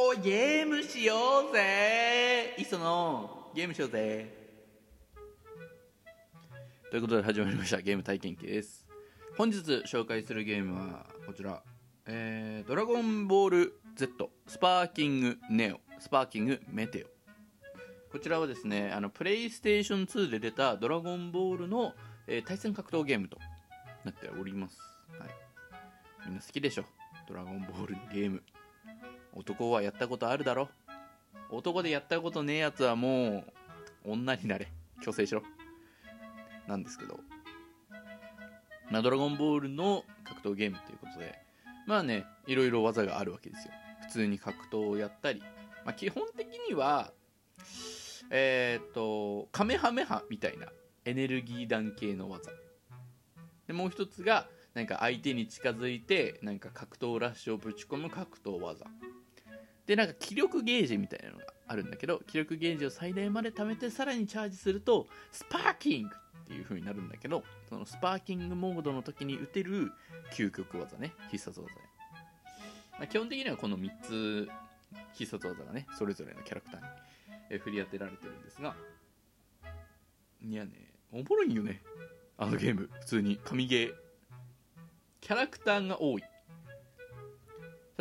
[0.00, 1.16] おゲームしよ
[1.50, 2.54] うぜ。
[2.56, 4.32] 磯野ゲームしようぜ。
[6.88, 7.80] ということで始まりました。
[7.80, 8.86] ゲーム体験記です。
[9.36, 11.64] 本日紹介するゲームはこちら。
[12.06, 15.80] えー、ドラゴンボール Z スパーキングネオ。
[15.98, 18.12] スパーキングメテオ。
[18.12, 21.92] こちらはですねあのプレイステーション2で出たドラゴンボールの、
[22.28, 23.36] えー対戦格闘ゲームと
[24.04, 24.78] なっております、
[25.18, 25.28] はい、
[26.26, 26.84] みんな好きでしょ。
[27.28, 28.44] ドラゴンボールのゲーム。
[29.34, 30.68] 男はやったことあるだろ。
[31.50, 33.44] 男でやったことねえやつはも
[34.04, 34.68] う女になれ。
[35.02, 35.42] 強制しろ。
[36.66, 37.20] なんですけど。
[38.90, 41.38] まあドラゴンボールの格闘ゲームということで。
[41.86, 43.72] まあねいろいろ技があるわけですよ。
[44.02, 45.40] 普通に格闘をやったり、
[45.84, 47.12] まあ、基本的には
[48.30, 50.66] えーっとカメハメハみたいな
[51.04, 52.50] エネルギー弾系の技。
[53.66, 58.84] でもう一つがなんか相手に近づいてなんか格闘ラッシュをぶち込む格闘技。
[59.88, 66.10] でなんか気力ゲージみたいなのがあるんだけど気力ゲージを最大まで貯めてさらにチャージするとスパーキング
[66.44, 69.90] っていう風になるんだけどそのスパーキングモードの時に打てる
[70.34, 71.14] 究極技ね。
[71.30, 71.66] 必殺技、
[72.98, 74.48] まあ、基本的にはこの3つ
[75.14, 75.86] 必殺技がね。
[75.98, 76.80] それぞれのキャラクター
[77.54, 78.76] に振り当てられてるんですが。
[80.42, 80.70] いやね
[81.12, 81.82] おもろいよね。
[82.36, 82.90] あのゲーム。
[83.00, 83.38] 普通に。
[83.42, 83.92] 神ゲー。
[85.22, 86.22] キャラクターが多い。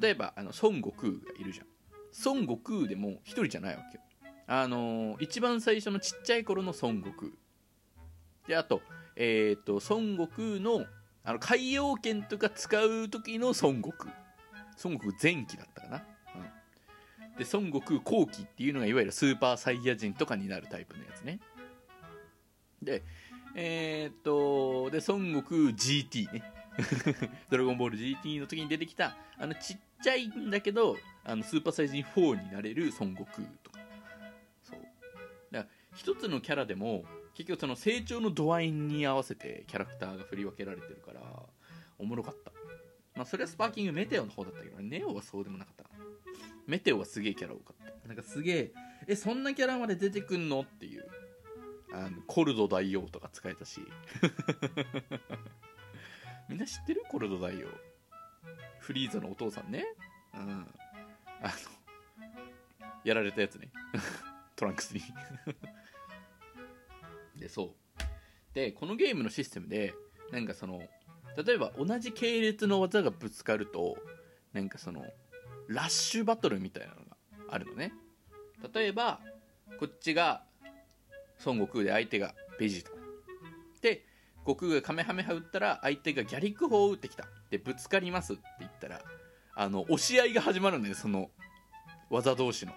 [0.00, 1.71] 例えばあの孫悟空がいるじゃん。
[2.24, 4.02] 孫悟空でも一人じゃないわけよ。
[4.46, 7.32] あのー一番最初のちっちゃい頃の孫悟空。
[8.46, 8.82] であと
[9.16, 10.86] えっ、と孫悟空の
[11.24, 14.14] あの海洋圏とか使う時の孫悟空。
[14.84, 16.04] 孫悟空前期だったかな、
[16.34, 21.40] うん、で孫悟空後期っていうのがいわゆるスーパーサイヤ人とかになるタイプのやつね。
[22.82, 23.02] で
[23.54, 26.42] えっ、とで孫悟空 GT ね。
[27.50, 33.78] ドラゴンボール GT の時に出てきたあのちっちゃいんだけどあのスーパーサイヤ人4になれる孫悟空とか。
[34.62, 34.80] そう。
[35.50, 41.20] だから一つのキャラでも結局その成長の度合いに合わせてキャラクターが振り分けられてるから
[41.98, 42.52] おもろかった。
[43.14, 45.84] まあそれはスパーキングメテオの方だったけどネオはそうでもなかった。
[45.84, 45.90] か
[46.66, 48.08] メテオはすげえキャラ多かった。
[48.08, 48.72] なんかすげえ
[49.06, 51.04] えそんなキャラまで出てくんのっていう。
[51.94, 53.80] あのコルド大王とか使えたし。
[56.48, 57.02] みんな知ってる？
[57.08, 57.66] コルド大王。
[58.80, 59.84] フリーザのお父さんね。
[60.34, 60.66] うん。
[61.42, 61.52] あの
[63.04, 63.70] やられたやつね。
[64.56, 65.02] トランクスに。
[67.36, 67.74] でそう。
[68.54, 69.94] でこのゲームのシステムで
[70.30, 70.88] なんかその
[71.36, 73.96] 例えば同じ系列の技がぶつかると
[74.52, 75.04] なんかその
[75.68, 77.16] ラッシュバトルみたいなのが
[77.48, 77.92] あるのね。
[78.72, 79.20] 例えば
[79.78, 80.44] こっちが
[81.44, 82.90] 孫悟空で相手がベジータ
[83.80, 84.06] で
[84.40, 87.26] 悟空がカメハメハ打ったら相手がギャリック砲を打ってきた。
[87.50, 89.02] でぶつかりますって言ったら
[89.54, 91.30] あの押し合いが始まるんだよその
[92.10, 92.72] 技同士の。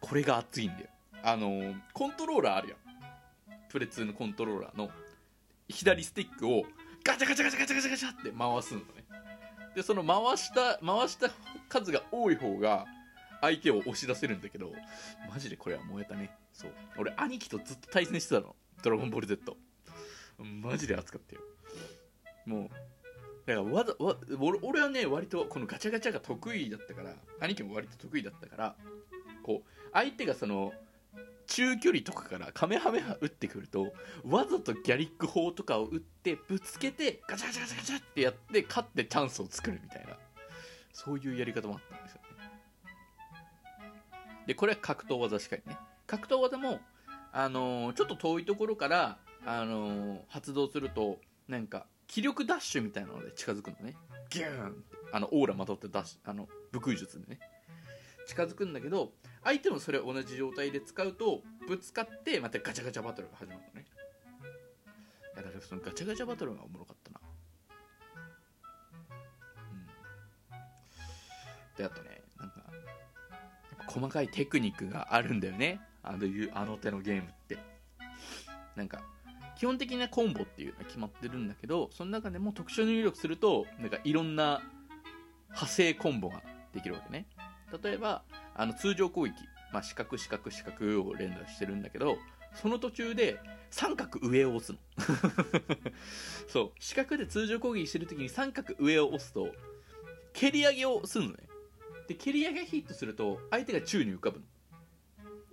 [0.00, 0.88] これが熱いんだよ。
[1.22, 2.78] あのコントローラーあるやん。
[3.68, 4.90] プレ2のコントローラーの。
[5.68, 6.64] 左スティックを
[7.04, 8.86] ガチャガチャガチャガチャガチャガチャって回すのね。
[9.74, 11.30] でその回した回した
[11.68, 12.86] 数が多い方が
[13.40, 14.72] 相手を押し出せるんだけど
[15.30, 16.30] マジでこれは燃えたね。
[16.52, 16.70] そう。
[16.96, 19.56] 俺兄貴とずっと対戦してたの「ドラゴンボール Z」
[20.38, 21.42] マジで熱かったよ。
[22.46, 22.70] もう
[23.48, 28.74] だからわざわ俺俺はね割とこのガチャガチャが得意だったから兄貴も割と得意だったから
[29.42, 30.74] こう相手がその
[31.46, 40.18] 中距離とかからカメハメハ打ってくるとわざとギャリック砲とかを打ってぶつけてガチャガチャガチャガチャってやって勝ってチャンスを作るみたいな
[40.92, 42.28] そういうやり方もあったんですよね。
[44.46, 45.78] でこれは格闘技しかりね。
[46.06, 46.80] 格闘技も
[47.32, 53.94] あのーちょっと遠いところから、あのー発動するとなんか気力ダッシュみたいなので近づくのね。
[54.30, 54.96] ギューンって。
[55.12, 57.38] あのオーラまとってダッシュあの武空術でね。
[58.26, 59.12] 近づくんだけど
[59.44, 63.86] 相手もそれ同じ状態で使うとぶつかってまたガチャガチャバトルが始まるのね。
[65.34, 67.20] いやだからそのガチャガチャバトルがおもろかったな。
[69.72, 70.54] う
[71.74, 71.76] ん。
[71.76, 72.64] であとねなんか
[73.86, 75.80] 細かいテクニックがあるんだよね。
[76.02, 77.58] あのあの手のゲームって。
[78.76, 79.02] なんか
[79.58, 84.62] 基本的なコンボっていうのは決まってるんだけどその中でも特殊入力するとなんかいろんな
[85.48, 87.26] 派生コンボができるわけね。
[87.82, 88.22] 例えば
[88.54, 89.32] あの通常攻撃、
[89.72, 92.18] まあ、四角四角四角を連打してるんだけど
[92.54, 93.40] その途中で
[93.70, 94.78] 三角上を押すの。
[96.48, 96.72] そう。
[96.78, 99.52] 四角で通常攻撃してる時に三角上を押すと
[100.32, 101.48] 蹴り上げをするのね。
[102.06, 104.46] で蹴り上げヒットすると相手が宙に浮かぶの。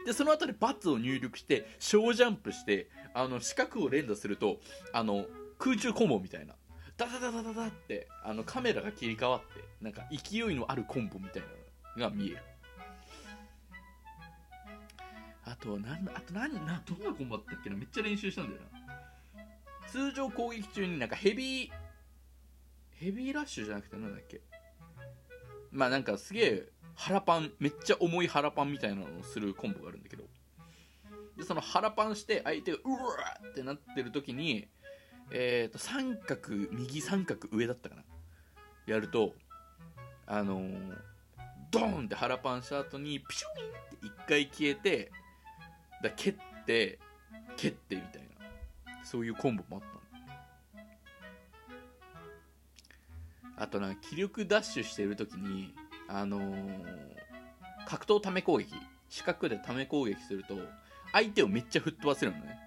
[0.06, 4.60] でその後でバツを入力して小ジャンプしてあの四角を連打すると
[4.94, 5.25] あの
[5.57, 6.54] 空中コンボみたいな。
[6.98, 11.42] ダダダダダダってあのカメラが切り替わってなんか勢いのあるコンボみたい
[11.98, 12.38] なのが見える。
[15.44, 17.75] あとなんあと何などんなコンボだったっけな？
[17.75, 19.90] めっちゃ練習したんだよな。
[19.90, 21.69] 通常攻撃中になんかヘビー
[22.92, 24.40] ヘビーラッシュじゃなくてなんだっけ？
[25.72, 30.24] まあなんかすげえ腹パンめっちゃ重い腹パンみたいなのをするコンボがあるんだけど。
[31.38, 34.70] でその腹パンして相手がうわーってなってる時に
[35.32, 38.04] えっ、と三角右三角上だったかな。
[38.86, 39.34] やると
[40.28, 40.98] あのー
[41.72, 43.56] ドーンって腹パンした後にピシュンっ
[44.00, 45.12] て一回消えて
[46.02, 47.00] だ蹴って
[47.58, 48.36] 蹴ってみたいな。
[49.06, 49.82] そういうコンボもあっ
[53.56, 55.74] たあとな気力ダッシュしてる時に
[56.07, 57.16] あのー
[57.86, 58.74] 格闘ため攻撃
[59.10, 60.57] 四角でため攻撃すると
[61.13, 62.60] 相手をめっちゃ吹っ飛ばせるのね。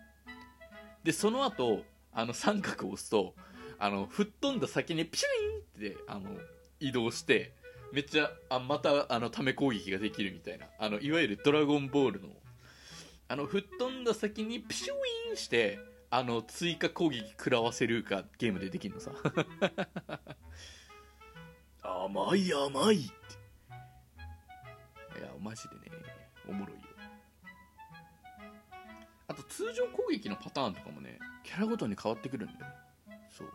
[1.02, 1.82] でその後
[2.12, 3.35] あの三角を押すと
[3.79, 6.31] あの吹っ飛んだ先にピシュインってあの
[6.81, 7.52] 移動して
[7.93, 12.29] めっちゃあまたあのため攻撃ができるみたいなあのいわゆるドラゴンボールの
[13.29, 14.94] あの吹っ飛んだ先にピシュ
[15.31, 15.79] インして
[16.11, 19.11] あの追加攻撃食らわせるかゲームでできるのさ。
[21.88, 23.08] 甘い甘いって。
[25.20, 25.82] いやマジでね
[26.49, 26.82] おもろいよ。
[29.26, 32.67] あと通常攻撃のパターンとかもねキャラごとに変わってくるんだよね。
[33.31, 33.49] そう。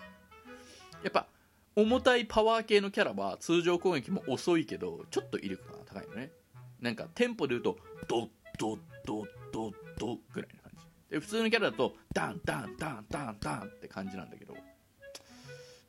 [1.03, 1.27] やっぱ
[1.75, 6.31] 重たいパワー系のキャラは通常攻撃も遅いけどちょっと威力が高いのね。
[6.79, 7.77] なんかテンポで言うと
[8.07, 8.29] ドッ
[8.59, 10.86] ドッドッドッドぐらいな感じ。
[11.09, 14.56] で普通のキャラだとダンダンダンダンダンって感じなんだけど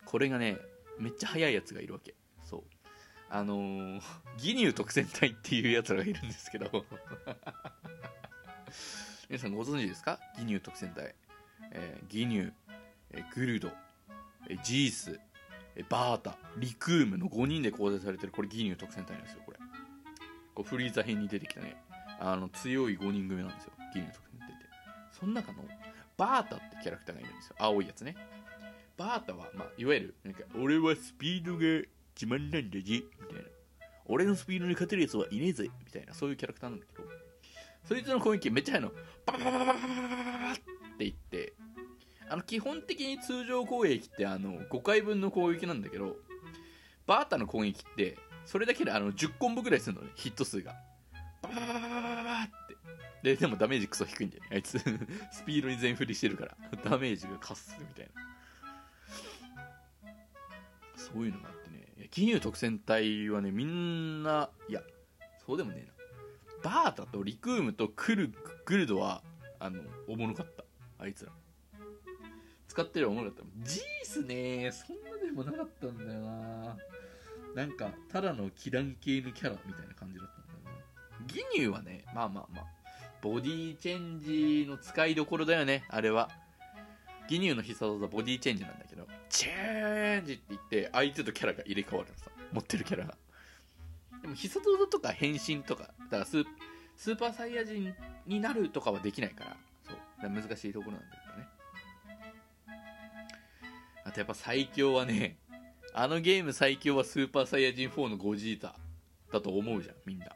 [0.05, 0.59] これがね
[0.99, 2.15] めっちゃ速いやつがいるわけ。
[3.35, 4.01] あのー、
[4.39, 6.71] ギニュー特戦隊っていうやつらがいるんですけど。
[9.29, 10.21] 皆さんご存知ですか？
[10.39, 11.17] ギニュー特戦隊、
[11.73, 12.53] えーギニュー、
[13.11, 13.73] えーグルド、
[14.49, 15.21] えージース、
[15.75, 19.59] えーバータリクームの5人で構成されてるこれギニュー特戦隊なんですよこれ。
[20.55, 21.77] こうフリーザ編に出てきたね。
[22.21, 24.67] あの強い5人組なんですよギニュー特戦隊って。
[25.11, 25.67] その中の
[26.17, 27.57] バータってキャラクターがいるんですよ。
[27.59, 28.15] 青いやつね。
[28.97, 31.65] バータは、まあ、いわゆるなんか俺はスピードが
[32.21, 33.49] 自慢なんだぜみたいな。
[34.07, 37.09] 俺のスピードに勝てるやつはいねえぜみたいなそういうキャラクターなんだけど。
[37.85, 38.93] そいつの攻撃めっちゃ速いの。
[39.27, 40.53] ババババババババババ
[40.95, 41.53] っていって
[42.29, 46.17] あの基本的に通常攻撃ってあの5回分の攻撃なんだけど
[47.07, 48.17] バータの攻撃って
[48.47, 50.75] それだけであの10コンボぐらいするのねヒット数が
[51.43, 52.77] バババババババババって
[53.23, 58.23] ででもダメージクソ低いんだよねあいつスピードに全振りしてるからダメージがカスすみたいな
[60.97, 61.64] そういうのがあって
[62.15, 64.81] 金融特戦隊はねみんないや
[65.45, 65.87] そうでもねえ
[66.63, 66.71] な。
[66.71, 68.33] バータとリクームとクル
[68.65, 69.21] グルドは
[69.59, 70.63] あのおもろかった。
[71.01, 71.33] あいつら。
[72.69, 73.69] 使ってるおもろかった。
[73.69, 76.77] ジースねそんなでもなかったんだよな。
[77.57, 80.77] なんかただのキラン系のキャラみたいな感じだったんだよ
[81.21, 81.27] な。
[81.27, 82.67] ギニューはねまあまあまあ
[83.23, 86.31] ボディチェンジの使いどころだよねあれは。
[87.29, 92.31] ギニューの必殺技ボディチェンジなんだけどチェーンジって言って相手とキャラが入れ替わるのさ。
[92.53, 93.17] 持ってるキャラが。
[94.23, 97.95] でも必殺技とか変身とかだからスーパーサイヤ人
[98.27, 99.57] になるとかはできないから
[99.87, 99.93] そ
[100.27, 100.31] う。
[100.31, 101.49] 難しいところなんだけどね。
[104.05, 105.37] あとやっぱ最強はね
[105.93, 108.75] あのゲーム最強はスーパーサイヤ人4のゴジータ
[109.33, 110.27] だと思うじゃんみんな。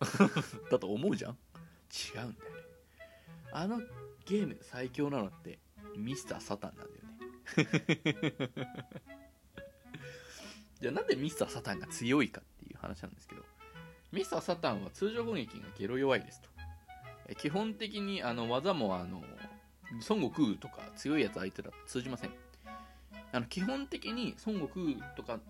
[0.70, 1.36] だと思うじゃん？
[1.90, 2.62] 違うんだよね。
[3.52, 3.78] あの
[4.26, 5.58] ゲーム最強なのって
[5.98, 7.08] ミスターサタンなんだよね。
[10.80, 13.42] じゃあなんでミスターサタンが強いかっていう話なんですけど
[14.12, 16.48] ミスターサタンは通常攻撃がゲロ弱いですと。
[17.28, 19.22] え基本的にあの技もあの
[20.08, 22.30] 孫悟空とか強いやつ相手だと通じません。
[23.32, 25.40] あの基本的に孫悟空とか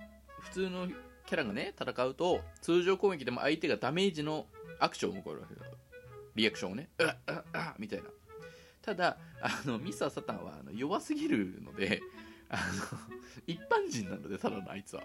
[0.41, 0.89] 普通の
[1.27, 4.47] キャラがね戦うと通常攻撃でも相手がダメージの
[4.81, 5.63] アクションを起こるわけだ
[6.35, 6.89] リアクションをね。
[6.99, 7.43] うっうっうっ
[7.79, 8.09] みたいな
[8.89, 12.01] ただあのミスターサタンはあの弱すぎるので
[12.49, 12.63] あの
[13.47, 15.03] 一般人なのでただのあいつは。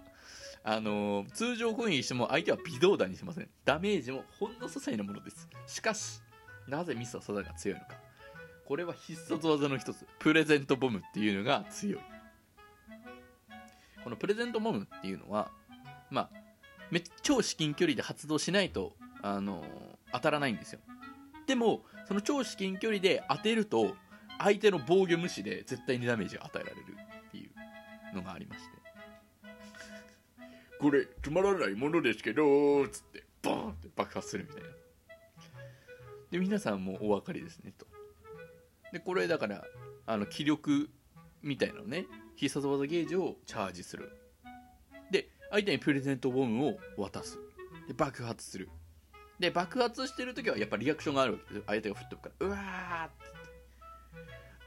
[0.66, 3.50] あの通常攻撃しても相手は微動だにしません。
[3.66, 5.50] ダメージもほんの些細なものです。
[5.68, 6.22] しかし
[6.66, 7.98] なぜミスターサタンが強いのか。
[8.66, 10.08] これは必殺技の一つ。
[10.20, 12.02] プレゼントボムっていうのが強い。
[14.02, 15.52] このプレゼントボムっていうのは
[16.10, 16.30] まあ
[16.90, 19.66] め超至近距離で発動しないとあの
[20.14, 20.80] 当たらないんですよ。
[21.48, 23.96] でもその超至近距離で当てると
[24.40, 26.82] 相手の防御無視で絶対にダメージが与えられる
[27.28, 28.84] っていうのがありまして。
[30.80, 34.70] これつまらないものですけどつってボーンって爆発するみたいな。
[36.32, 37.86] で皆さんもお分かりですねと。
[38.92, 39.64] でこれだから
[40.06, 40.90] あの気力
[41.42, 44.12] みたいなのね必殺技ゲージをチャージする。
[45.10, 47.40] で相手にプレゼントボムを渡す。
[47.88, 48.70] で爆発する
[49.44, 51.54] で爆発してる時はやっぱリアクションがあるわけ。
[51.54, 53.10] です相手が吹っ飛ぶからうわーっ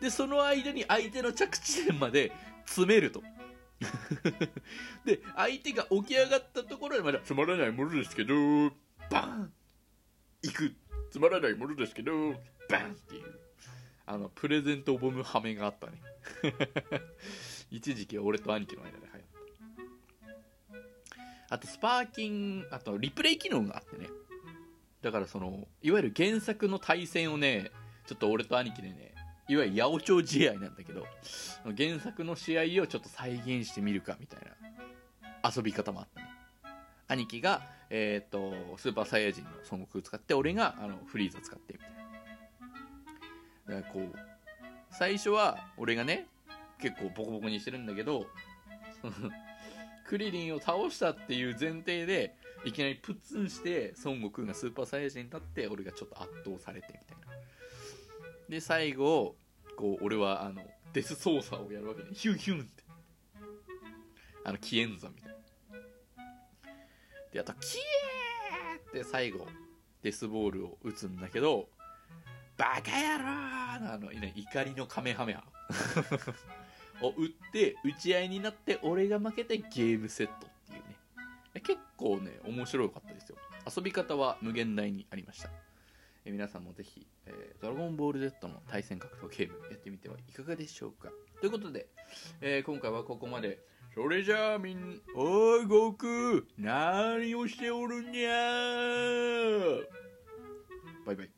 [0.01, 0.05] て。
[0.05, 2.31] でその間に相手の着地点まで
[2.67, 3.23] 詰めると。
[5.07, 8.35] で相手が起き上がったところでまだつまらないものですけど
[9.11, 9.51] バン。
[10.43, 10.75] 行く。
[11.11, 12.13] つまらないものですけど
[12.69, 13.41] バンっていう。
[14.05, 16.03] あのプレゼントボムハメがあったね。
[17.73, 19.23] 一時期は俺と兄貴の間で流行っ
[21.49, 21.55] た。
[21.55, 24.11] あとスパーキンあとリプレイ機能があってね
[25.07, 27.71] だからそのいわゆる原作の対戦をね
[28.09, 29.15] ちょっと俺と兄貴でね
[29.49, 31.07] いわゆる八百長試合なんだけど
[31.79, 34.41] 原作の試合をちょっと再現してみるかみたい
[35.43, 36.27] な遊び方もあったね
[37.07, 41.91] 兄貴が、えーと、スーパーサイヤ人の孫悟空使って俺があのフリーザ使ってみたい
[43.69, 43.77] な。
[43.77, 44.19] だからこう
[44.91, 46.27] 最初は俺がね
[46.81, 48.27] 結構ボコボコにしてるんだけど
[50.09, 52.35] クリリンを倒したっていう前提で
[52.67, 57.33] いきなりプッツンして孫悟空がスーパーサイヤ人に立って俺がちょっと圧倒されてみたいな。
[58.49, 59.37] で最後
[59.77, 62.09] こう俺はあのデス操作をやるわけね。
[62.13, 62.83] ヒュンヒュンって。
[64.45, 65.37] あのキエンザみたいな。
[67.33, 69.47] であとキエーって最後
[70.03, 71.69] デスボールを打つんだけど
[72.57, 75.45] バカ野郎のあの、怒りのカメハメハ。
[77.03, 80.56] を打って打ち合いになって俺が負けてゲームセット。
[81.61, 83.37] 結構ね面白かったですよ。
[83.77, 85.51] 遊び方は無限大にありました。
[86.25, 91.11] え皆さんもぜひ、えー、ドラゴンボール Z の対戦格闘ゲームやってみてはいかがでしょうか。
[91.41, 91.87] ということで、
[92.41, 93.59] えー、今回はここまで。
[93.95, 98.29] それじゃあみんおい悟空何をしておるんや
[101.07, 101.36] バイバイ。